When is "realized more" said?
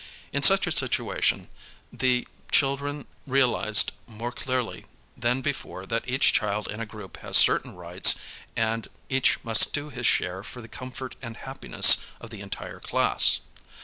3.27-4.31